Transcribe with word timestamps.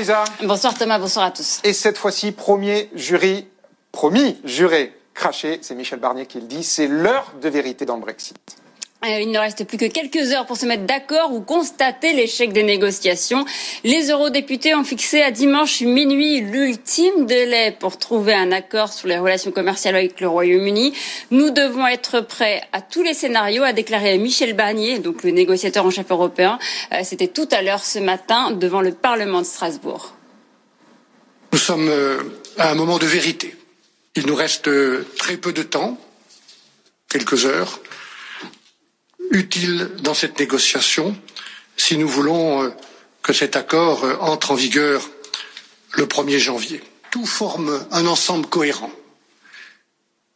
Isa. 0.00 0.24
Bonsoir 0.44 0.72
Thomas, 0.74 0.98
bonsoir 0.98 1.26
à 1.26 1.30
tous. 1.30 1.60
Et 1.62 1.74
cette 1.74 1.98
fois-ci, 1.98 2.32
premier 2.32 2.88
jury, 2.94 3.46
promis 3.92 4.38
juré 4.44 4.96
craché, 5.12 5.58
c'est 5.60 5.74
Michel 5.74 5.98
Barnier 5.98 6.24
qui 6.24 6.40
le 6.40 6.46
dit, 6.46 6.64
c'est 6.64 6.86
l'heure 6.86 7.34
de 7.42 7.48
vérité 7.50 7.84
dans 7.84 7.96
le 7.96 8.00
Brexit. 8.00 8.38
Euh, 9.02 9.20
il 9.20 9.30
ne 9.30 9.38
reste 9.38 9.64
plus 9.64 9.78
que 9.78 9.86
quelques 9.86 10.32
heures 10.32 10.44
pour 10.44 10.58
se 10.58 10.66
mettre 10.66 10.84
d'accord 10.84 11.32
ou 11.32 11.40
constater 11.40 12.12
l'échec 12.12 12.52
des 12.52 12.62
négociations. 12.62 13.46
Les 13.82 14.10
eurodéputés 14.10 14.74
ont 14.74 14.84
fixé 14.84 15.22
à 15.22 15.30
dimanche 15.30 15.80
minuit 15.80 16.40
l'ultime 16.42 17.24
délai 17.24 17.74
pour 17.80 17.96
trouver 17.96 18.34
un 18.34 18.52
accord 18.52 18.92
sur 18.92 19.08
les 19.08 19.16
relations 19.16 19.52
commerciales 19.52 19.96
avec 19.96 20.20
le 20.20 20.28
Royaume-Uni. 20.28 20.92
Nous 21.30 21.50
devons 21.50 21.86
être 21.86 22.20
prêts 22.20 22.60
à 22.72 22.82
tous 22.82 23.02
les 23.02 23.14
scénarios, 23.14 23.62
a 23.62 23.72
déclaré 23.72 24.18
Michel 24.18 24.52
Barnier, 24.52 24.98
donc 24.98 25.22
le 25.22 25.30
négociateur 25.30 25.86
en 25.86 25.90
chef 25.90 26.10
européen. 26.10 26.58
Euh, 26.92 27.00
c'était 27.02 27.28
tout 27.28 27.48
à 27.52 27.62
l'heure 27.62 27.82
ce 27.82 28.00
matin 28.00 28.50
devant 28.50 28.82
le 28.82 28.92
Parlement 28.92 29.40
de 29.40 29.46
Strasbourg. 29.46 30.14
Nous 31.54 31.58
sommes 31.58 31.88
euh, 31.88 32.18
à 32.58 32.70
un 32.70 32.74
moment 32.74 32.98
de 32.98 33.06
vérité. 33.06 33.56
Il 34.14 34.26
nous 34.26 34.34
reste 34.34 34.68
très 35.16 35.38
peu 35.38 35.54
de 35.54 35.62
temps, 35.62 35.96
quelques 37.08 37.46
heures 37.46 37.80
utile 39.30 39.90
dans 40.02 40.14
cette 40.14 40.38
négociation 40.38 41.16
si 41.76 41.96
nous 41.96 42.08
voulons 42.08 42.64
euh, 42.64 42.70
que 43.22 43.32
cet 43.32 43.56
accord 43.56 44.04
euh, 44.04 44.16
entre 44.20 44.50
en 44.50 44.54
vigueur 44.54 45.08
le 45.92 46.06
1er 46.06 46.38
janvier. 46.38 46.82
Tout 47.10 47.26
forme 47.26 47.84
un 47.90 48.06
ensemble 48.06 48.46
cohérent. 48.46 48.92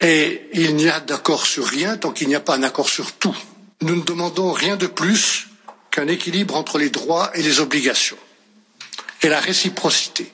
Et 0.01 0.49
il 0.53 0.75
n'y 0.75 0.89
a 0.89 0.99
d'accord 0.99 1.45
sur 1.45 1.65
rien 1.65 1.97
tant 1.97 2.11
qu'il 2.11 2.27
n'y 2.27 2.35
a 2.35 2.41
pas 2.41 2.55
un 2.55 2.63
accord 2.63 2.89
sur 2.89 3.13
tout. 3.13 3.35
Nous 3.81 3.95
ne 3.95 4.03
demandons 4.03 4.51
rien 4.51 4.75
de 4.75 4.87
plus 4.87 5.47
qu'un 5.91 6.07
équilibre 6.07 6.55
entre 6.55 6.77
les 6.77 6.89
droits 6.89 7.31
et 7.35 7.41
les 7.41 7.59
obligations 7.59 8.17
et 9.21 9.29
la 9.29 9.39
réciprocité 9.39 10.31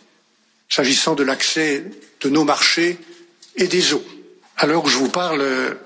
s'agissant 0.69 1.15
de 1.15 1.23
l'accès 1.23 1.85
de 2.21 2.29
nos 2.29 2.43
marchés 2.43 2.97
et 3.55 3.67
des 3.67 3.93
eaux. 3.93 4.03
Alors 4.57 4.83
que 4.83 4.89
je 4.89 4.97
vous 4.97 5.09
parle, 5.09 5.77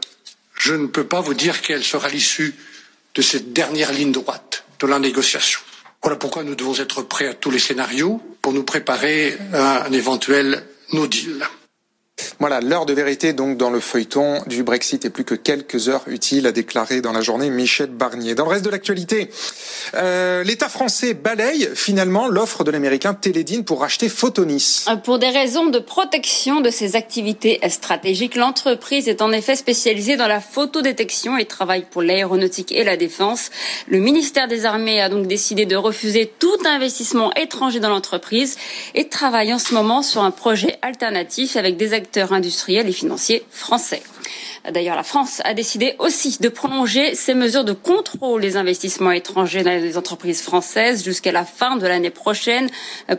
je 0.58 0.74
ne 0.74 0.88
peux 0.88 1.06
pas 1.06 1.22
vous 1.22 1.34
dire 1.34 1.62
quelle 1.62 1.84
sera 1.84 2.10
l'issue 2.10 2.56
de 3.14 3.22
cette 3.22 3.54
dernière 3.54 3.92
ligne 3.92 4.12
droite 4.12 4.66
de 4.80 4.88
la 4.88 5.00
négociation. 5.00 5.60
Voilà 6.02 6.18
pourquoi 6.18 6.44
nous 6.44 6.56
devons 6.56 6.76
être 6.76 7.02
prêts 7.02 7.28
à 7.28 7.34
tous 7.34 7.52
les 7.52 7.60
scénarios 7.60 8.22
pour 8.42 8.54
nous 8.54 8.64
préparer 8.64 9.38
à 9.54 9.86
un 9.86 9.92
éventuel 9.92 10.64
no 10.94 11.08
deal. 11.08 11.48
Voilà, 12.40 12.60
l'heure 12.60 12.86
de 12.86 12.92
vérité 12.92 13.32
donc 13.32 13.58
dans 13.58 13.70
le 13.70 13.80
feuilleton 13.80 14.42
du 14.46 14.64
Brexit 14.64 15.06
est 15.06 15.10
plus 15.10 15.24
que 15.24 15.36
quelques 15.36 15.88
heures 15.88 16.04
utiles, 16.08 16.48
a 16.48 16.52
déclaré 16.52 17.00
dans 17.00 17.14
la 17.14 17.22
journée 17.22 17.50
Michel 17.50 17.90
Barnier. 17.90 18.36
Dans 18.36 18.44
le 18.44 18.50
reste 18.50 18.66
de 18.66 18.70
l'actualité, 18.70 19.30
euh, 19.94 20.44
l'État 20.44 20.68
français 20.68 21.14
balaye 21.14 21.70
finalement 21.76 22.28
l'offre 22.28 22.66
de 22.66 22.72
l'américain 22.72 23.14
Télédine 23.14 23.64
pour 23.64 23.80
racheter 23.80 24.10
Photonis. 24.10 24.86
Pour 25.06 25.18
des 25.18 25.30
raisons 25.30 25.68
de 25.68 25.80
protection 25.80 26.60
de 26.60 26.70
ses 26.70 26.98
activités 26.98 27.60
stratégiques, 27.70 28.36
l'entreprise 28.36 29.08
est 29.08 29.22
en 29.22 29.32
effet 29.32 29.56
spécialisée 29.56 30.18
dans 30.18 30.28
la 30.28 30.42
photodétection 30.42 31.38
et 31.38 31.46
travaille 31.46 31.86
pour 31.90 32.02
l'aéronautique 32.02 32.74
et 32.74 32.84
la 32.84 32.98
défense. 32.98 33.50
Le 33.88 34.00
ministère 34.00 34.50
des 34.50 34.66
Armées 34.66 35.00
a 35.00 35.08
donc 35.08 35.28
décidé 35.28 35.66
de 35.66 35.78
refuser 35.78 36.34
tout 36.40 36.58
investissement 36.66 37.34
étranger 37.36 37.80
dans 37.80 37.90
l'entreprise 37.90 38.58
et 38.94 39.08
travaille 39.08 39.54
en 39.54 39.60
ce 39.60 39.74
moment 39.74 40.02
sur 40.02 40.22
un 40.22 40.32
projet 40.32 40.78
alternatif 40.82 41.56
avec 41.56 41.78
des 41.78 41.94
acteurs 41.94 42.25
industriels 42.34 42.88
et 42.88 42.94
financiers 42.94 43.46
français. 43.50 44.02
D'ailleurs, 44.72 44.96
la 44.96 45.04
France 45.04 45.42
a 45.46 45.54
décidé 45.54 45.96
aussi 46.00 46.38
de 46.40 46.50
prolonger 46.50 47.14
ses 47.14 47.36
mesures 47.36 47.64
de 47.64 47.74
contrôle 47.74 48.42
des 48.42 48.58
investissements 48.58 49.12
étrangers 49.12 49.64
dans 49.64 49.72
les 49.72 49.98
entreprises 49.98 50.42
françaises 50.42 51.04
jusqu'à 51.04 51.32
la 51.32 51.46
fin 51.46 51.78
de 51.78 51.86
l'année 51.86 52.10
prochaine. 52.10 52.70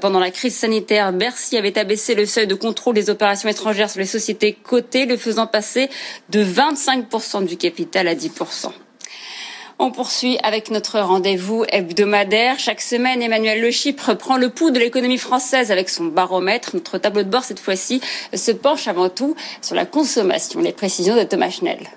Pendant 0.01 0.19
la 0.19 0.33
crise 0.33 0.57
sanitaire, 0.57 1.13
Bercy 1.13 1.57
avait 1.57 1.79
abaissé 1.79 2.15
le 2.15 2.27
seuil 2.27 2.49
de 2.49 2.55
contrôle 2.55 2.95
des 2.95 3.11
opérations 3.11 3.49
étrangères 3.49 3.91
sur 3.91 4.01
les 4.01 4.07
sociétés 4.07 4.55
cotées, 4.55 5.07
le 5.07 5.17
faisant 5.17 5.47
passer 5.47 5.89
de 6.31 6.43
25% 6.43 7.47
du 7.47 7.57
capital 7.57 8.09
à 8.09 8.15
10%. 8.15 8.73
On 9.79 9.91
poursuit 9.91 10.39
avec 10.43 10.71
notre 10.71 11.01
rendez-vous 11.01 11.67
hebdomadaire. 11.69 12.59
Chaque 12.59 12.81
semaine, 12.81 13.21
Emmanuel 13.21 13.61
Le 13.61 13.71
Chypre 13.71 14.15
prend 14.15 14.39
le 14.39 14.49
pouls 14.49 14.71
de 14.71 14.79
l'économie 14.79 15.19
française 15.19 15.71
avec 15.71 15.91
son 15.91 16.07
baromètre. 16.07 16.71
Notre 16.73 16.97
tableau 16.97 17.23
de 17.23 17.29
bord, 17.29 17.45
cette 17.45 17.61
fois-ci, 17.61 18.01
se 18.33 18.53
penche 18.53 18.89
avant 18.89 19.11
tout 19.11 19.37
sur 19.61 19.75
la 19.75 19.85
consommation. 19.85 20.61
Les 20.61 20.73
précisions 20.73 21.15
de 21.15 21.25
Thomas 21.25 21.51
Schnell. 21.51 21.91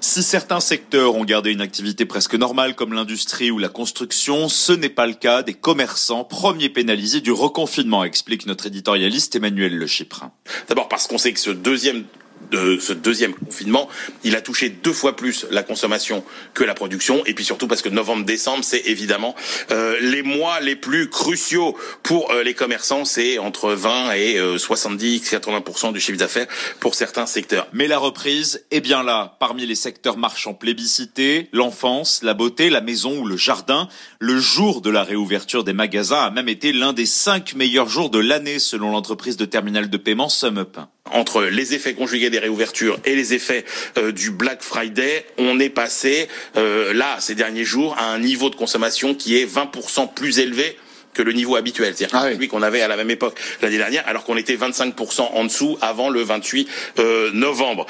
Si 0.00 0.24
certains 0.24 0.60
secteurs 0.60 1.14
ont 1.14 1.24
gardé 1.24 1.52
une 1.52 1.60
activité 1.60 2.04
presque 2.04 2.34
normale 2.34 2.74
comme 2.74 2.92
l'industrie 2.92 3.52
ou 3.52 3.58
la 3.58 3.68
construction, 3.68 4.48
ce 4.48 4.72
n'est 4.72 4.88
pas 4.88 5.06
le 5.06 5.14
cas 5.14 5.42
des 5.42 5.54
commerçants, 5.54 6.24
premiers 6.24 6.68
pénalisés 6.68 7.20
du 7.20 7.32
reconfinement, 7.32 8.02
explique 8.02 8.46
notre 8.46 8.66
éditorialiste 8.66 9.36
Emmanuel 9.36 9.76
Le 9.76 9.86
Chypre. 9.86 10.26
D'abord 10.68 10.88
parce 10.88 11.06
qu'on 11.06 11.16
sait 11.16 11.32
que 11.32 11.40
ce 11.40 11.50
deuxième 11.50 12.04
de 12.50 12.78
ce 12.78 12.92
deuxième 12.92 13.34
confinement, 13.34 13.88
il 14.24 14.36
a 14.36 14.40
touché 14.40 14.68
deux 14.68 14.92
fois 14.92 15.16
plus 15.16 15.46
la 15.50 15.62
consommation 15.62 16.24
que 16.54 16.64
la 16.64 16.74
production, 16.74 17.24
et 17.26 17.34
puis 17.34 17.44
surtout 17.44 17.66
parce 17.66 17.82
que 17.82 17.88
novembre-décembre, 17.88 18.64
c'est 18.64 18.86
évidemment 18.86 19.34
euh, 19.70 19.96
les 20.00 20.22
mois 20.22 20.60
les 20.60 20.76
plus 20.76 21.08
cruciaux 21.08 21.76
pour 22.02 22.30
euh, 22.30 22.42
les 22.42 22.54
commerçants, 22.54 23.04
c'est 23.04 23.38
entre 23.38 23.72
20 23.72 24.12
et 24.12 24.38
70-80% 24.38 25.88
euh, 25.88 25.92
du 25.92 26.00
chiffre 26.00 26.18
d'affaires 26.18 26.46
pour 26.80 26.94
certains 26.94 27.26
secteurs. 27.26 27.68
Mais 27.72 27.88
la 27.88 27.98
reprise 27.98 28.64
est 28.70 28.80
bien 28.80 29.02
là, 29.02 29.36
parmi 29.40 29.66
les 29.66 29.74
secteurs 29.74 30.16
marchands 30.16 30.54
plébiscités, 30.54 31.48
l'enfance, 31.52 32.22
la 32.22 32.34
beauté, 32.34 32.70
la 32.70 32.80
maison 32.80 33.20
ou 33.20 33.26
le 33.26 33.36
jardin. 33.36 33.88
Le 34.18 34.38
jour 34.38 34.80
de 34.80 34.90
la 34.90 35.02
réouverture 35.02 35.64
des 35.64 35.72
magasins 35.72 36.22
a 36.22 36.30
même 36.30 36.48
été 36.48 36.72
l'un 36.72 36.92
des 36.92 37.06
cinq 37.06 37.54
meilleurs 37.54 37.88
jours 37.88 38.10
de 38.10 38.18
l'année 38.18 38.58
selon 38.58 38.90
l'entreprise 38.90 39.36
de 39.36 39.44
terminal 39.44 39.90
de 39.90 39.96
paiement 39.96 40.28
SumUp 40.28 40.78
entre 41.12 41.42
les 41.44 41.74
effets 41.74 41.94
conjugués 41.94 42.30
des 42.30 42.38
réouvertures 42.38 42.98
et 43.04 43.14
les 43.14 43.34
effets 43.34 43.64
euh, 43.98 44.12
du 44.12 44.30
Black 44.30 44.62
Friday, 44.62 45.24
on 45.38 45.58
est 45.60 45.70
passé 45.70 46.28
euh, 46.56 46.92
là 46.92 47.16
ces 47.20 47.34
derniers 47.34 47.64
jours 47.64 47.96
à 47.98 48.12
un 48.12 48.18
niveau 48.18 48.50
de 48.50 48.56
consommation 48.56 49.14
qui 49.14 49.36
est 49.36 49.46
20% 49.46 50.12
plus 50.14 50.38
élevé 50.38 50.76
que 51.14 51.22
le 51.22 51.32
niveau 51.32 51.56
habituel, 51.56 51.94
c'est-à-dire 51.96 52.18
ah 52.18 52.30
celui 52.30 52.46
qu'on 52.46 52.62
avait 52.62 52.82
à 52.82 52.88
la 52.88 52.96
même 52.96 53.10
époque 53.10 53.38
l'année 53.62 53.78
dernière, 53.78 54.06
alors 54.06 54.24
qu'on 54.24 54.36
était 54.36 54.56
25% 54.56 55.22
en 55.32 55.44
dessous 55.44 55.78
avant 55.80 56.10
le 56.10 56.20
28 56.22 56.68
euh, 56.98 57.30
novembre. 57.32 57.86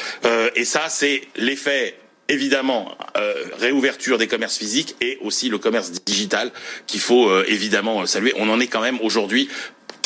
et 0.54 0.65
ça, 0.65 0.84
c'est 0.88 1.22
l'effet 1.37 1.97
évidemment 2.28 2.97
réouverture 3.60 4.19
des 4.19 4.27
commerces 4.27 4.59
physiques 4.59 4.97
et 5.00 5.16
aussi 5.22 5.48
le 5.48 5.59
commerce 5.59 5.93
digital 6.04 6.50
qu'il 6.88 6.98
faut 6.98 7.31
évidemment 7.44 8.04
saluer. 8.04 8.33
On 8.37 8.48
en 8.48 8.59
est 8.59 8.66
quand 8.66 8.81
même 8.81 8.98
aujourd'hui 9.00 9.48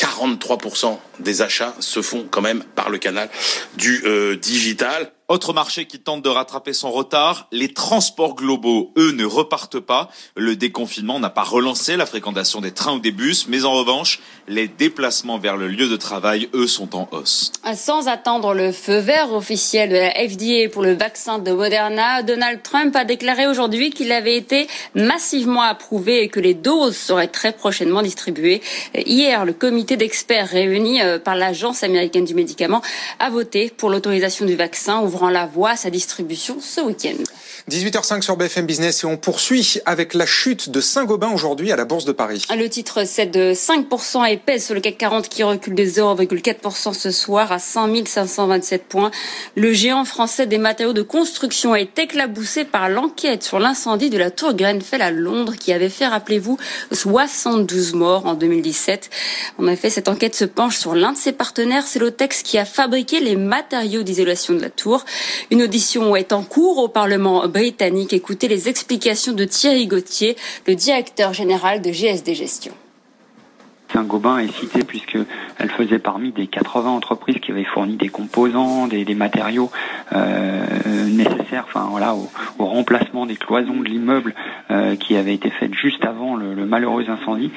43% 0.01 0.97
des 1.19 1.43
achats 1.43 1.75
se 1.79 2.01
font 2.01 2.27
quand 2.29 2.41
même 2.41 2.63
par 2.75 2.89
le 2.89 2.97
canal 2.97 3.29
du 3.75 4.01
euh, 4.05 4.35
digital. 4.35 5.11
Autre 5.31 5.53
marché 5.53 5.85
qui 5.85 5.97
tente 5.97 6.21
de 6.21 6.27
rattraper 6.27 6.73
son 6.73 6.91
retard, 6.91 7.47
les 7.53 7.73
transports 7.73 8.35
globaux, 8.35 8.91
eux, 8.97 9.13
ne 9.13 9.23
repartent 9.23 9.79
pas. 9.79 10.09
Le 10.35 10.57
déconfinement 10.57 11.21
n'a 11.21 11.29
pas 11.29 11.43
relancé 11.43 11.95
la 11.95 12.05
fréquentation 12.05 12.59
des 12.59 12.73
trains 12.73 12.95
ou 12.95 12.99
des 12.99 13.13
bus, 13.13 13.47
mais 13.47 13.63
en 13.63 13.71
revanche, 13.71 14.19
les 14.49 14.67
déplacements 14.67 15.37
vers 15.37 15.55
le 15.55 15.69
lieu 15.69 15.87
de 15.87 15.95
travail, 15.95 16.49
eux, 16.53 16.67
sont 16.67 16.97
en 16.97 17.07
hausse. 17.13 17.53
Sans 17.75 18.09
attendre 18.09 18.53
le 18.53 18.73
feu 18.73 18.97
vert 18.97 19.31
officiel 19.31 19.89
de 19.91 19.95
la 19.95 20.09
FDA 20.09 20.69
pour 20.69 20.81
le 20.81 20.95
vaccin 20.95 21.39
de 21.39 21.53
Moderna, 21.53 22.23
Donald 22.23 22.61
Trump 22.61 22.93
a 22.97 23.05
déclaré 23.05 23.47
aujourd'hui 23.47 23.91
qu'il 23.91 24.11
avait 24.11 24.35
été 24.35 24.67
massivement 24.95 25.61
approuvé 25.61 26.23
et 26.23 26.27
que 26.27 26.41
les 26.41 26.55
doses 26.55 26.97
seraient 26.97 27.29
très 27.29 27.53
prochainement 27.53 28.01
distribuées. 28.01 28.61
Hier, 28.93 29.45
le 29.45 29.53
comité 29.53 29.95
d'experts 29.95 30.49
réuni 30.49 31.01
euh, 31.01 31.19
par 31.19 31.35
l'Agence 31.35 31.83
américaine 31.83 32.25
du 32.25 32.35
médicament 32.35 32.81
a 33.19 33.29
voté 33.29 33.69
pour 33.69 33.89
l'autorisation 33.89 34.45
du 34.45 34.57
vaccin 34.57 34.99
la 35.29 35.45
voie 35.45 35.71
à 35.71 35.75
sa 35.75 35.89
distribution 35.89 36.57
ce 36.59 36.81
week-end. 36.81 37.23
18h05 37.69 38.21
sur 38.21 38.37
BFM 38.37 38.65
Business 38.65 39.03
et 39.03 39.05
on 39.05 39.17
poursuit 39.17 39.77
avec 39.85 40.13
la 40.13 40.25
chute 40.25 40.69
de 40.69 40.81
Saint-Gobain 40.81 41.31
aujourd'hui 41.31 41.71
à 41.71 41.75
la 41.75 41.85
Bourse 41.85 42.05
de 42.05 42.11
Paris. 42.11 42.45
Le 42.49 42.67
titre 42.67 43.05
cède 43.05 43.31
de 43.31 43.53
5% 43.53 44.25
et 44.29 44.37
pèse 44.37 44.65
sur 44.65 44.73
le 44.73 44.81
CAC 44.81 44.97
40 44.97 45.29
qui 45.29 45.43
recule 45.43 45.75
de 45.75 45.83
0,4% 45.83 46.93
ce 46.93 47.11
soir 47.11 47.51
à 47.51 47.59
100 47.59 48.05
527 48.05 48.85
points. 48.85 49.11
Le 49.55 49.73
géant 49.73 50.05
français 50.05 50.47
des 50.47 50.57
matériaux 50.57 50.93
de 50.93 51.01
construction 51.01 51.75
est 51.75 51.97
éclaboussé 51.99 52.63
par 52.63 52.89
l'enquête 52.89 53.43
sur 53.43 53.59
l'incendie 53.59 54.09
de 54.09 54.17
la 54.17 54.31
tour 54.31 54.53
Grenfell 54.53 55.01
à 55.01 55.11
Londres 55.11 55.53
qui 55.59 55.73
avait 55.73 55.89
fait, 55.89 56.07
rappelez-vous, 56.07 56.57
72 56.91 57.93
morts 57.93 58.25
en 58.25 58.33
2017. 58.33 59.09
En 59.57 59.67
effet, 59.67 59.89
cette 59.89 60.09
enquête 60.09 60.35
se 60.35 60.45
penche 60.45 60.77
sur 60.77 60.95
l'un 60.95 61.13
de 61.13 61.17
ses 61.17 61.31
partenaires, 61.31 61.85
c'est 61.85 61.99
l'Otex 61.99 62.43
qui 62.43 62.57
a 62.57 62.65
fabriqué 62.65 63.19
les 63.19 63.35
matériaux 63.35 64.03
d'isolation 64.03 64.53
de 64.53 64.61
la 64.61 64.69
tour. 64.69 65.00
Une 65.51 65.63
audition 65.63 66.15
est 66.15 66.33
en 66.33 66.43
cours 66.43 66.77
au 66.77 66.87
Parlement 66.87 67.47
britannique. 67.47 68.13
Écoutez 68.13 68.47
les 68.47 68.69
explications 68.69 69.33
de 69.33 69.45
Thierry 69.45 69.87
Gauthier, 69.87 70.35
le 70.67 70.75
directeur 70.75 71.33
général 71.33 71.81
de 71.81 71.91
GSD 71.91 72.33
Gestion. 72.35 72.73
Saint-Gobain 73.93 74.39
est 74.39 74.51
cité 74.53 74.83
puisqu'elle 74.83 75.69
faisait 75.69 75.99
parmi 75.99 76.31
des 76.31 76.47
80 76.47 76.89
entreprises 76.89 77.37
qui 77.41 77.51
avaient 77.51 77.65
fourni 77.65 77.97
des 77.97 78.09
composants, 78.09 78.87
des, 78.87 79.03
matériaux 79.15 79.69
euh, 80.13 80.65
nécessaires 81.07 81.65
enfin, 81.67 81.87
voilà, 81.89 82.15
au, 82.15 82.65
remplacement 82.65 83.25
des 83.25 83.35
cloisons 83.35 83.81
de 83.81 83.85
l'immeuble 83.85 84.33
euh, 84.69 84.95
qui 84.95 85.15
avaient 85.15 85.33
été 85.33 85.49
faites 85.49 85.73
juste 85.73 86.05
avant 86.05 86.35
le, 86.35 86.55
malheureux 86.65 87.09
incendie. 87.09 87.51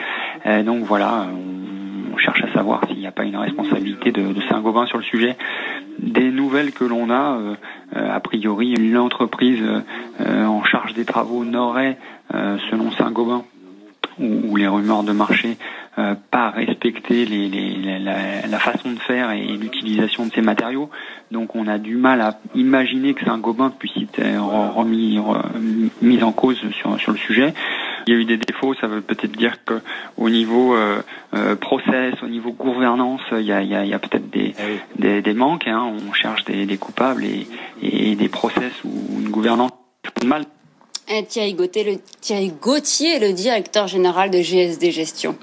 donc 0.65 0.85
voilà, 0.85 1.29
on 2.15 2.19
cherche 2.19 2.43
à 2.45 2.53
savoir 2.53 2.87
s'il 2.87 2.99
n'y 2.99 3.07
a 3.07 3.13
pas 3.13 3.25
une 3.25 3.37
responsabilité 3.37 4.13
de, 4.13 4.41
Saint-Gobain 4.49 4.87
sur 4.87 4.99
le 4.99 5.05
sujet. 5.05 5.37
Des 5.99 6.31
nouvelles 6.31 6.73
que 6.73 6.85
l'on 6.85 7.11
a, 7.11 7.39
a 7.95 8.21
priori, 8.21 8.75
l'entreprise 8.77 9.63
en 10.21 10.65
charge 10.65 10.95
des 10.95 11.05
travaux 11.05 11.45
n'aurait, 11.45 11.99
selon 12.31 12.91
Saint-Gobain, 12.93 13.45
ou, 14.19 14.57
les 14.57 14.69
rumeurs 14.69 15.03
de 15.03 15.13
marché 15.13 15.57
euh, 15.99 16.15
pas 16.31 16.55
les, 16.57 18.01
la, 18.49 18.59
façon 18.59 18.93
de 18.93 18.99
faire 18.99 19.31
et 19.31 19.45
l'utilisation 19.45 20.27
de 20.27 20.33
ces 20.33 20.41
matériaux. 20.41 20.91
Donc 21.31 21.55
on 21.55 21.69
a 21.69 21.79
du 21.79 21.97
mal 21.97 22.21
à 22.21 22.39
imaginer 22.55 23.15
que 23.15 23.25
Saint-Gobain 23.25 23.73
puisse 23.79 23.97
être 23.97 24.41
remis, 24.75 25.19
mis 26.03 26.23
en 26.23 26.33
cause 26.33 26.61
sur, 26.73 26.99
sur 26.99 27.13
le 27.13 27.19
sujet. 27.19 27.55
Il 28.07 28.13
y 28.13 28.17
a 28.17 28.21
eu 28.21 28.25
des 28.25 28.37
défauts, 28.37 28.75
ça 28.75 28.87
veut 28.87 29.01
peut-être 29.01 29.37
dire 29.37 29.65
que 29.65 29.81
au 30.17 30.29
niveau 30.29 30.75
euh, 30.75 31.01
euh, 31.35 31.57
process, 31.57 32.15
au 32.23 32.29
niveau 32.29 32.53
gouvernance, 32.53 33.23
il 33.33 33.43
y 33.43 33.53
a, 33.53 33.63
il 33.63 33.69
y 33.69 33.75
a, 33.75 33.85
il 33.85 33.91
y 33.91 33.95
a 33.95 33.99
peut-être 33.99 34.29
des, 34.31 34.55
ah 34.59 34.63
des, 34.97 35.23
des, 35.23 35.35
manques. 35.35 35.67
Hein. 35.67 35.93
On 36.09 36.13
cherche 36.13 36.45
des, 36.45 36.67
des 36.67 36.77
coupables 36.77 37.25
et, 37.25 37.47
et, 37.83 38.15
des 38.15 38.29
process 38.29 38.73
ou 38.85 39.21
une 39.21 39.31
gouvernance 39.31 39.73
mal. 40.25 40.45
Thierry 41.29 41.55
Gauthier, 41.55 41.85
le, 41.85 41.99
Thierry 42.21 42.53
Gauthier, 42.61 43.19
le 43.19 43.33
directeur 43.33 43.89
général 43.89 44.31
de 44.31 44.39
GSD 44.39 44.91
Gestion. 44.91 45.37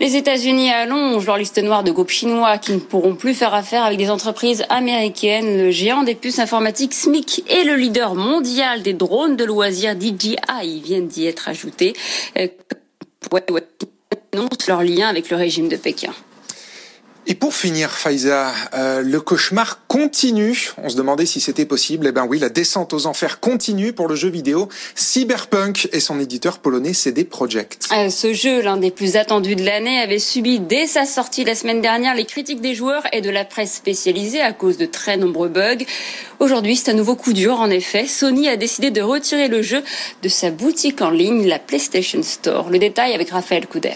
Les 0.00 0.16
États-Unis 0.16 0.70
allongent 0.70 1.26
leur 1.26 1.38
liste 1.38 1.58
noire 1.58 1.82
de 1.82 1.90
groupes 1.90 2.10
chinois 2.10 2.58
qui 2.58 2.72
ne 2.72 2.78
pourront 2.78 3.16
plus 3.16 3.34
faire 3.34 3.54
affaire 3.54 3.84
avec 3.84 3.98
des 3.98 4.10
entreprises 4.10 4.64
américaines. 4.68 5.58
Le 5.58 5.70
géant 5.70 6.04
des 6.04 6.14
puces 6.14 6.38
informatiques 6.38 6.94
SMIC 6.94 7.44
et 7.48 7.64
le 7.64 7.74
leader 7.74 8.14
mondial 8.14 8.82
des 8.82 8.92
drones 8.92 9.36
de 9.36 9.44
loisirs 9.44 9.96
DJI 9.98 10.80
viennent 10.84 11.08
d'y 11.08 11.26
être 11.26 11.48
ajoutés. 11.48 11.94
Euh, 12.38 12.46
leur 14.68 14.82
lien 14.82 15.08
avec 15.08 15.30
le 15.30 15.36
régime 15.36 15.68
de 15.68 15.76
Pékin. 15.76 16.12
Et 17.30 17.34
pour 17.34 17.54
finir, 17.54 17.90
Faiza, 17.90 18.54
euh, 18.72 19.02
le 19.02 19.20
cauchemar 19.20 19.86
continue. 19.86 20.72
On 20.82 20.88
se 20.88 20.96
demandait 20.96 21.26
si 21.26 21.42
c'était 21.42 21.66
possible. 21.66 22.06
Eh 22.06 22.12
ben 22.12 22.24
oui, 22.26 22.38
la 22.38 22.48
descente 22.48 22.94
aux 22.94 23.04
enfers 23.04 23.38
continue 23.38 23.92
pour 23.92 24.08
le 24.08 24.14
jeu 24.14 24.30
vidéo 24.30 24.70
Cyberpunk 24.94 25.90
et 25.92 26.00
son 26.00 26.20
éditeur 26.20 26.58
polonais 26.58 26.94
CD 26.94 27.24
Projekt. 27.24 27.86
Euh, 27.92 28.08
ce 28.08 28.32
jeu, 28.32 28.62
l'un 28.62 28.78
des 28.78 28.90
plus 28.90 29.16
attendus 29.16 29.56
de 29.56 29.62
l'année, 29.62 29.98
avait 29.98 30.18
subi 30.18 30.58
dès 30.58 30.86
sa 30.86 31.04
sortie 31.04 31.44
la 31.44 31.54
semaine 31.54 31.82
dernière 31.82 32.14
les 32.14 32.24
critiques 32.24 32.62
des 32.62 32.74
joueurs 32.74 33.06
et 33.12 33.20
de 33.20 33.28
la 33.28 33.44
presse 33.44 33.74
spécialisée 33.74 34.40
à 34.40 34.54
cause 34.54 34.78
de 34.78 34.86
très 34.86 35.18
nombreux 35.18 35.50
bugs. 35.50 35.84
Aujourd'hui, 36.40 36.76
c'est 36.76 36.92
un 36.92 36.94
nouveau 36.94 37.14
coup 37.14 37.34
dur. 37.34 37.60
En 37.60 37.68
effet, 37.68 38.06
Sony 38.06 38.48
a 38.48 38.56
décidé 38.56 38.90
de 38.90 39.02
retirer 39.02 39.48
le 39.48 39.60
jeu 39.60 39.82
de 40.22 40.30
sa 40.30 40.50
boutique 40.50 41.02
en 41.02 41.10
ligne, 41.10 41.46
la 41.46 41.58
PlayStation 41.58 42.22
Store. 42.22 42.70
Le 42.70 42.78
détail 42.78 43.12
avec 43.12 43.28
Raphaël 43.28 43.66
Couder. 43.66 43.92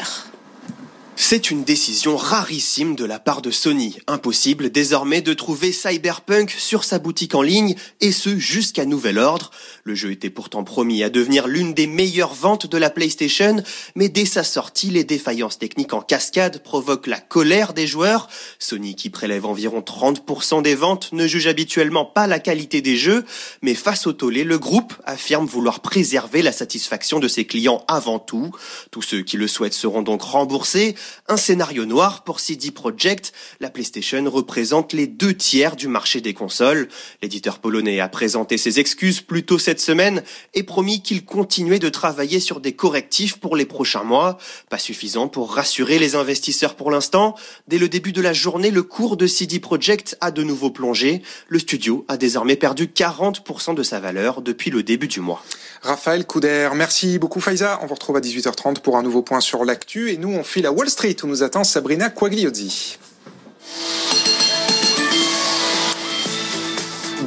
C'est 1.14 1.50
une 1.50 1.62
décision 1.62 2.16
rarissime 2.16 2.96
de 2.96 3.04
la 3.04 3.18
part 3.18 3.42
de 3.42 3.50
Sony. 3.50 3.98
Impossible 4.06 4.70
désormais 4.70 5.20
de 5.20 5.34
trouver 5.34 5.70
Cyberpunk 5.70 6.50
sur 6.50 6.84
sa 6.84 6.98
boutique 6.98 7.34
en 7.34 7.42
ligne, 7.42 7.74
et 8.00 8.12
ce 8.12 8.38
jusqu'à 8.38 8.86
nouvel 8.86 9.18
ordre. 9.18 9.50
Le 9.84 9.96
jeu 9.96 10.12
était 10.12 10.30
pourtant 10.30 10.62
promis 10.62 11.02
à 11.02 11.10
devenir 11.10 11.48
l'une 11.48 11.74
des 11.74 11.88
meilleures 11.88 12.34
ventes 12.34 12.68
de 12.68 12.78
la 12.78 12.88
PlayStation, 12.88 13.56
mais 13.96 14.08
dès 14.08 14.26
sa 14.26 14.44
sortie, 14.44 14.90
les 14.90 15.02
défaillances 15.02 15.58
techniques 15.58 15.92
en 15.92 16.00
cascade 16.00 16.62
provoquent 16.62 17.08
la 17.08 17.18
colère 17.18 17.72
des 17.72 17.88
joueurs. 17.88 18.28
Sony, 18.60 18.94
qui 18.94 19.10
prélève 19.10 19.44
environ 19.44 19.80
30% 19.80 20.62
des 20.62 20.76
ventes, 20.76 21.12
ne 21.12 21.26
juge 21.26 21.48
habituellement 21.48 22.04
pas 22.04 22.28
la 22.28 22.38
qualité 22.38 22.80
des 22.80 22.96
jeux, 22.96 23.24
mais 23.60 23.74
face 23.74 24.06
au 24.06 24.12
tollé, 24.12 24.44
le 24.44 24.56
groupe 24.56 24.94
affirme 25.04 25.46
vouloir 25.46 25.80
préserver 25.80 26.42
la 26.42 26.52
satisfaction 26.52 27.18
de 27.18 27.26
ses 27.26 27.44
clients 27.44 27.84
avant 27.88 28.20
tout. 28.20 28.52
Tous 28.92 29.02
ceux 29.02 29.22
qui 29.22 29.36
le 29.36 29.48
souhaitent 29.48 29.74
seront 29.74 30.02
donc 30.02 30.22
remboursés. 30.22 30.94
Un 31.26 31.36
scénario 31.36 31.86
noir 31.86 32.22
pour 32.22 32.38
CD 32.38 32.70
Projekt. 32.70 33.32
La 33.58 33.68
PlayStation 33.68 34.22
représente 34.30 34.92
les 34.92 35.08
deux 35.08 35.34
tiers 35.34 35.74
du 35.74 35.88
marché 35.88 36.20
des 36.20 36.34
consoles. 36.34 36.88
L'éditeur 37.20 37.58
polonais 37.58 37.98
a 37.98 38.08
présenté 38.08 38.58
ses 38.58 38.78
excuses 38.78 39.20
plus 39.20 39.42
tôt 39.42 39.58
cette 39.72 39.80
semaine 39.80 40.22
et 40.52 40.64
promis 40.64 41.00
qu'il 41.00 41.24
continuait 41.24 41.78
de 41.78 41.88
travailler 41.88 42.40
sur 42.40 42.60
des 42.60 42.74
correctifs 42.74 43.38
pour 43.38 43.56
les 43.56 43.64
prochains 43.64 44.02
mois. 44.02 44.36
Pas 44.68 44.76
suffisant 44.76 45.28
pour 45.28 45.54
rassurer 45.54 45.98
les 45.98 46.14
investisseurs 46.14 46.74
pour 46.74 46.90
l'instant. 46.90 47.36
Dès 47.68 47.78
le 47.78 47.88
début 47.88 48.12
de 48.12 48.20
la 48.20 48.34
journée, 48.34 48.70
le 48.70 48.82
cours 48.82 49.16
de 49.16 49.26
CD 49.26 49.60
Projekt 49.60 50.18
a 50.20 50.30
de 50.30 50.42
nouveau 50.42 50.68
plongé. 50.68 51.22
Le 51.48 51.58
studio 51.58 52.04
a 52.08 52.18
désormais 52.18 52.56
perdu 52.56 52.84
40% 52.86 53.74
de 53.74 53.82
sa 53.82 53.98
valeur 53.98 54.42
depuis 54.42 54.70
le 54.70 54.82
début 54.82 55.08
du 55.08 55.20
mois. 55.20 55.42
Raphaël 55.80 56.26
Couder, 56.26 56.68
merci 56.74 57.18
beaucoup 57.18 57.40
Faiza. 57.40 57.80
On 57.82 57.86
vous 57.86 57.94
retrouve 57.94 58.18
à 58.18 58.20
18h30 58.20 58.80
pour 58.80 58.98
un 58.98 59.02
nouveau 59.02 59.22
point 59.22 59.40
sur 59.40 59.64
l'actu 59.64 60.10
et 60.10 60.18
nous 60.18 60.34
on 60.34 60.44
file 60.44 60.66
à 60.66 60.72
Wall 60.72 60.90
Street 60.90 61.16
où 61.22 61.26
nous 61.26 61.42
attend 61.42 61.64
Sabrina 61.64 62.10
Quagliozzi. 62.10 62.98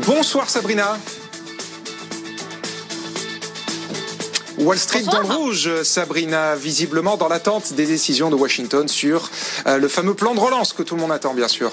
Bonsoir 0.06 0.48
Sabrina. 0.48 1.00
Wall 4.58 4.78
Street 4.80 5.04
dans 5.04 5.20
le 5.20 5.26
rouge, 5.26 5.84
Sabrina, 5.84 6.56
visiblement 6.56 7.18
dans 7.18 7.28
l'attente 7.28 7.74
des 7.74 7.86
décisions 7.86 8.30
de 8.30 8.36
Washington 8.36 8.88
sur 8.88 9.30
euh, 9.68 9.78
le 9.78 9.88
fameux 9.88 10.14
plan 10.14 10.34
de 10.34 10.40
relance 10.40 10.72
que 10.74 10.84
tout 10.84 10.96
le 10.96 11.02
monde 11.02 11.12
attend, 11.12 11.34
bien 11.34 11.48
sûr. 11.48 11.72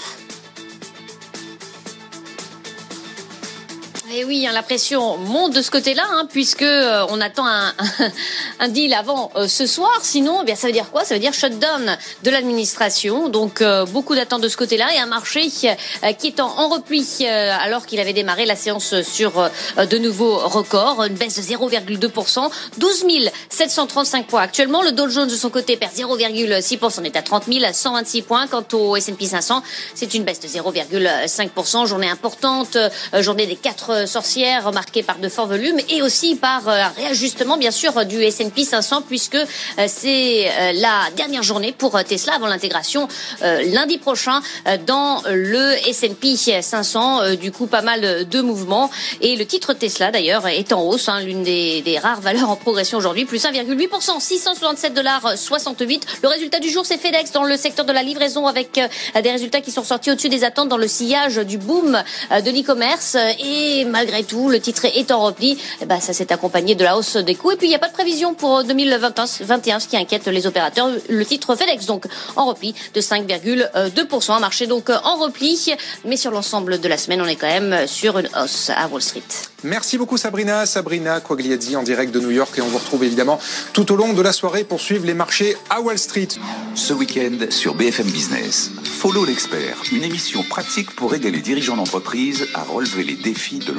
Oui, 4.26 4.46
hein, 4.46 4.52
la 4.52 4.62
pression 4.62 5.16
monte 5.16 5.54
de 5.54 5.62
ce 5.62 5.70
côté-là, 5.70 6.04
hein, 6.10 6.26
puisque 6.30 6.62
euh, 6.62 7.04
on 7.08 7.20
attend 7.20 7.46
un, 7.46 8.68
deal 8.68 8.94
avant 8.94 9.30
euh, 9.36 9.48
ce 9.48 9.66
soir. 9.66 9.90
Sinon, 10.02 10.40
eh 10.42 10.44
bien 10.44 10.54
ça 10.54 10.66
veut 10.66 10.72
dire 10.72 10.90
quoi? 10.90 11.04
Ça 11.04 11.14
veut 11.14 11.20
dire 11.20 11.32
shutdown 11.32 11.96
de 12.22 12.30
l'administration. 12.30 13.28
Donc 13.28 13.62
euh, 13.62 13.84
beaucoup 13.86 14.14
d'attentes 14.14 14.42
de 14.42 14.48
ce 14.48 14.56
côté-là 14.56 14.94
et 14.94 14.98
un 14.98 15.06
marché 15.06 15.48
qui 15.48 15.66
est 15.66 16.40
en, 16.40 16.68
repli 16.68 17.26
alors 17.26 17.86
qu'il 17.86 18.00
avait 18.00 18.12
démarré 18.12 18.46
la 18.46 18.56
séance 18.56 19.02
sur 19.02 19.50
de 19.76 19.98
nouveaux 19.98 20.36
records, 20.36 21.04
une 21.04 21.14
baisse 21.14 21.36
de 21.36 21.42
0,2%, 21.42 22.50
12 22.78 23.04
735 23.48 24.26
points 24.26 24.42
actuellement. 24.42 24.82
Le 24.82 24.92
Dow 24.92 25.08
Jones 25.08 25.28
de 25.28 25.34
son 25.34 25.50
côté 25.50 25.76
perd 25.76 25.92
0,6%, 25.92 27.00
on 27.00 27.04
est 27.04 27.16
à 27.16 27.22
30 27.22 27.44
126 27.72 28.22
points. 28.22 28.46
Quant 28.46 28.64
au 28.72 28.96
S&P 28.96 29.26
500, 29.26 29.62
c'est 29.94 30.14
une 30.14 30.24
baisse 30.24 30.40
de 30.40 30.48
0,5%. 30.48 31.86
Journée 31.86 32.08
importante, 32.08 32.76
journée 33.20 33.46
des 33.46 33.56
quatre 33.56 34.06
sorcière 34.12 34.70
marquée 34.72 35.02
par 35.02 35.18
de 35.18 35.28
forts 35.30 35.46
volumes 35.46 35.78
et 35.88 36.02
aussi 36.02 36.34
par 36.34 36.68
euh, 36.68 36.82
un 36.82 36.88
réajustement 36.88 37.56
bien 37.56 37.70
sûr 37.70 38.04
du 38.04 38.22
S&P 38.22 38.62
500 38.62 39.02
puisque 39.08 39.36
euh, 39.36 39.46
c'est 39.86 40.50
euh, 40.50 40.72
la 40.74 41.08
dernière 41.16 41.42
journée 41.42 41.72
pour 41.72 41.92
Tesla 42.04 42.34
avant 42.34 42.46
l'intégration 42.46 43.08
lundi 43.40 43.98
prochain 43.98 44.40
dans 44.86 45.22
le 45.30 45.72
S&P 45.88 46.36
500. 46.36 47.36
Du 47.36 47.52
coup, 47.52 47.66
pas 47.66 47.82
mal 47.82 48.28
de 48.28 48.40
mouvements 48.40 48.90
et 49.20 49.36
le 49.36 49.46
titre 49.46 49.72
Tesla 49.72 50.10
d'ailleurs 50.10 50.46
est 50.48 50.72
en 50.72 50.82
hausse, 50.82 51.08
hein, 51.08 51.20
l'une 51.20 51.42
des, 51.42 51.98
rares 52.02 52.20
valeurs 52.20 52.50
en 52.50 52.56
progression 52.56 52.98
aujourd'hui, 52.98 53.24
plus 53.24 53.44
1,8%, 53.44 54.20
667 54.20 54.94
dollars 54.94 55.36
68. 55.36 56.06
Le 56.22 56.28
résultat 56.28 56.58
du 56.58 56.68
jour, 56.70 56.84
c'est 56.84 56.98
FedEx 56.98 57.32
dans 57.32 57.44
le 57.44 57.56
secteur 57.56 57.84
de 57.86 57.92
la 57.92 58.02
livraison 58.02 58.46
avec 58.46 58.80
des 59.22 59.30
résultats 59.30 59.60
qui 59.60 59.70
sont 59.70 59.84
sortis 59.84 60.10
au-dessus 60.10 60.28
des 60.28 60.44
attentes 60.44 60.68
dans 60.68 60.76
le 60.76 60.88
sillage 60.88 61.36
du 61.36 61.58
boom 61.58 62.02
de 62.30 62.50
l'e-commerce 62.50 63.16
et 63.38 63.84
malgré 64.02 64.24
tout, 64.24 64.48
le 64.48 64.58
titre 64.58 64.84
est 64.86 65.12
en 65.12 65.20
repli. 65.22 65.56
Eh 65.80 65.86
ben, 65.86 66.00
ça 66.00 66.12
s'est 66.12 66.32
accompagné 66.32 66.74
de 66.74 66.82
la 66.82 66.96
hausse 66.96 67.16
des 67.16 67.36
coûts. 67.36 67.52
Et 67.52 67.56
puis, 67.56 67.68
il 67.68 67.70
n'y 67.70 67.76
a 67.76 67.78
pas 67.78 67.88
de 67.88 67.92
prévision 67.92 68.34
pour 68.34 68.64
2021, 68.64 69.26
ce 69.26 69.86
qui 69.86 69.96
inquiète 69.96 70.26
les 70.26 70.44
opérateurs. 70.48 70.88
Le 71.08 71.24
titre 71.24 71.54
FedEx, 71.54 71.86
donc, 71.86 72.06
en 72.34 72.46
repli 72.46 72.74
de 72.94 73.00
5,2%. 73.00 74.32
Un 74.32 74.40
marché, 74.40 74.66
donc, 74.66 74.90
en 74.90 75.16
repli. 75.18 75.72
Mais 76.04 76.16
sur 76.16 76.32
l'ensemble 76.32 76.80
de 76.80 76.88
la 76.88 76.98
semaine, 76.98 77.22
on 77.22 77.26
est 77.26 77.36
quand 77.36 77.46
même 77.46 77.86
sur 77.86 78.18
une 78.18 78.28
hausse 78.36 78.70
à 78.74 78.88
Wall 78.88 79.02
Street. 79.02 79.22
Merci 79.62 79.98
beaucoup, 79.98 80.16
Sabrina. 80.16 80.66
Sabrina 80.66 81.20
Quagliazzi 81.20 81.76
en 81.76 81.84
direct 81.84 82.12
de 82.12 82.18
New 82.18 82.32
York. 82.32 82.58
Et 82.58 82.60
on 82.60 82.66
vous 82.66 82.78
retrouve 82.78 83.04
évidemment 83.04 83.38
tout 83.72 83.92
au 83.92 83.96
long 83.96 84.12
de 84.12 84.22
la 84.22 84.32
soirée 84.32 84.64
pour 84.64 84.80
suivre 84.80 85.06
les 85.06 85.14
marchés 85.14 85.56
à 85.70 85.80
Wall 85.80 85.98
Street. 85.98 86.28
Ce 86.74 86.92
week-end 86.92 87.46
sur 87.50 87.74
BFM 87.74 88.10
Business, 88.10 88.72
Follow 88.82 89.24
l'expert, 89.24 89.76
une 89.92 90.02
émission 90.02 90.42
pratique 90.42 90.90
pour 90.96 91.14
aider 91.14 91.30
les 91.30 91.40
dirigeants 91.40 91.76
d'entreprise 91.76 92.48
à 92.54 92.62
relever 92.62 93.04
les 93.04 93.14
défis 93.14 93.58
de 93.58 93.72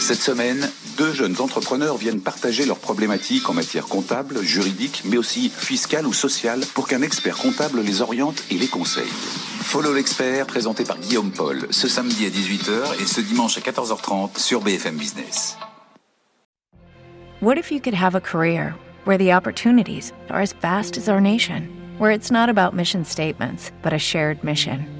Cette 0.00 0.20
semaine, 0.20 0.70
deux 0.96 1.12
jeunes 1.12 1.40
entrepreneurs 1.40 1.96
viennent 1.96 2.20
partager 2.20 2.64
leurs 2.66 2.78
problématiques 2.78 3.48
en 3.48 3.54
matière 3.54 3.86
comptable, 3.86 4.42
juridique, 4.42 5.02
mais 5.04 5.16
aussi 5.16 5.50
fiscale 5.50 6.06
ou 6.06 6.12
sociale 6.12 6.60
pour 6.74 6.88
qu'un 6.88 7.02
expert 7.02 7.36
comptable 7.36 7.80
les 7.80 8.02
oriente 8.02 8.42
et 8.50 8.54
les 8.54 8.66
conseille. 8.66 9.12
Follow 9.62 9.94
l'expert, 9.94 10.46
présenté 10.46 10.84
par 10.84 10.98
Guillaume 10.98 11.30
Paul, 11.30 11.66
ce 11.70 11.88
samedi 11.88 12.26
à 12.26 12.28
18h 12.28 13.00
et 13.00 13.06
ce 13.06 13.20
dimanche 13.20 13.56
à 13.56 13.60
14h30 13.60 14.38
sur 14.38 14.60
BFM 14.62 14.96
Business. 14.96 15.56
What 17.40 17.56
if 17.56 17.70
you 17.70 17.80
could 17.80 17.94
have 17.94 18.14
a 18.14 18.20
career 18.20 18.74
where 19.06 19.16
the 19.16 19.32
opportunities 19.32 20.12
are 20.28 20.42
as 20.42 20.52
vast 20.60 20.98
as 20.98 21.08
our 21.08 21.20
nation, 21.20 21.68
where 21.98 22.10
it's 22.10 22.30
not 22.30 22.48
about 22.48 22.74
mission 22.74 23.04
statements, 23.04 23.70
but 23.82 23.92
a 23.92 23.98
shared 23.98 24.42
mission? 24.44 24.99